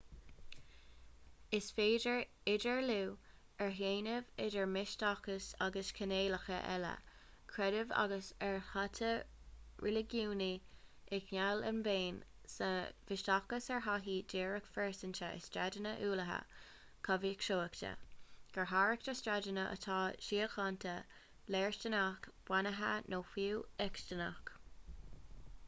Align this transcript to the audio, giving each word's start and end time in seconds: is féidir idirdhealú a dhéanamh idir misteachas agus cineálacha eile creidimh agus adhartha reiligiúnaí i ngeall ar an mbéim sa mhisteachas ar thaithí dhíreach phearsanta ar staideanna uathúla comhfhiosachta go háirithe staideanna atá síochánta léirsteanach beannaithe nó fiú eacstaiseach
is 1.57 1.65
féidir 1.79 2.19
idirdhealú 2.51 3.01
a 3.65 3.65
dhéanamh 3.79 4.29
idir 4.45 4.69
misteachas 4.75 5.49
agus 5.65 5.91
cineálacha 5.99 6.57
eile 6.75 6.93
creidimh 7.51 7.93
agus 8.05 8.29
adhartha 8.47 9.11
reiligiúnaí 9.85 10.49
i 11.17 11.21
ngeall 11.27 11.61
ar 11.67 11.71
an 11.73 11.83
mbéim 11.83 12.17
sa 12.55 12.71
mhisteachas 13.11 13.69
ar 13.77 13.85
thaithí 13.89 14.17
dhíreach 14.33 14.71
phearsanta 14.79 15.29
ar 15.29 15.45
staideanna 15.49 15.93
uathúla 16.09 16.41
comhfhiosachta 17.09 17.93
go 18.57 18.67
háirithe 18.73 19.17
staideanna 19.21 19.67
atá 19.75 19.99
síochánta 20.31 20.97
léirsteanach 21.57 22.31
beannaithe 22.49 22.91
nó 23.15 23.21
fiú 23.35 23.65
eacstaiseach 23.87 24.55